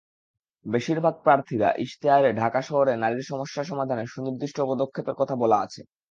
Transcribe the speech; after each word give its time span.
বেশিরভাগ 0.65 1.15
প্রার্থীর 1.23 1.61
ইশতেহারে 1.77 2.29
ঢাকা 2.33 2.61
শহরে 2.61 2.93
নারীর 2.95 3.29
সমস্যা 3.31 3.61
সমাধানে 3.63 4.03
সুনির্দিষ্ট 4.07 4.57
পদক্ষেপের 4.61 5.15
কথা 5.17 5.35
বলা 5.35 5.57
আছে। 5.61 5.81